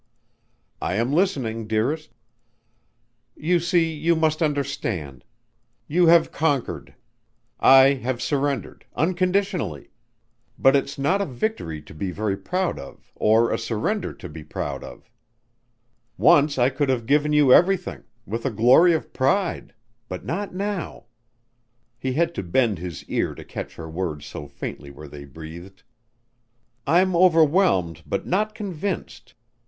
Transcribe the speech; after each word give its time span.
"I 0.81 0.95
am 0.95 1.13
listening, 1.13 1.67
dearest." 1.67 2.09
"You 3.35 3.59
see 3.59 3.93
you 3.93 4.15
must 4.15 4.41
understand. 4.41 5.23
You 5.87 6.07
have 6.07 6.31
conquered. 6.31 6.95
I 7.59 7.93
have 8.01 8.19
surrendered 8.19 8.83
unconditionally. 8.95 9.91
But 10.57 10.75
it's 10.75 10.97
not 10.97 11.21
a 11.21 11.25
victory 11.27 11.83
to 11.83 11.93
be 11.93 12.09
very 12.09 12.35
proud 12.35 12.79
of 12.79 13.11
or 13.13 13.51
a 13.51 13.59
surrender 13.59 14.11
to 14.11 14.27
be 14.27 14.43
proud 14.43 14.83
of. 14.83 15.07
Once 16.17 16.57
I 16.57 16.71
could 16.71 16.89
have 16.89 17.05
given 17.05 17.31
you 17.31 17.53
everything 17.53 18.03
with 18.25 18.43
a 18.43 18.49
glory 18.49 18.93
of 18.93 19.13
pride 19.13 19.71
but 20.09 20.25
not 20.25 20.51
now." 20.51 21.05
He 21.99 22.13
had 22.13 22.33
to 22.33 22.41
bend 22.41 22.79
his 22.79 23.03
ear 23.03 23.35
to 23.35 23.43
catch 23.45 23.75
her 23.75 23.87
words 23.87 24.25
so 24.25 24.47
faintly 24.47 24.89
were 24.89 25.07
they 25.07 25.25
breathed. 25.25 25.83
"I'm 26.87 27.15
overwhelmed, 27.15 28.01
but 28.07 28.25
not 28.25 28.55
convinced. 28.55 29.35